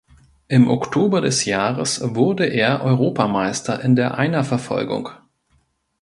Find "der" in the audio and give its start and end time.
3.95-4.17